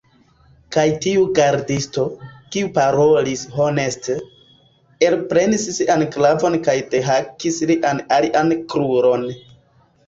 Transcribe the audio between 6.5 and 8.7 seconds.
kaj dehakis lian alian